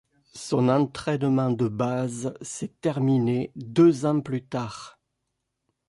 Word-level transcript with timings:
Son 0.33 0.67
entraînement 0.67 1.51
de 1.51 1.67
base 1.67 2.33
s'est 2.41 2.73
terminé 2.81 3.51
deux 3.55 4.07
ans 4.07 4.19
plus 4.19 4.43
tard. 4.43 4.97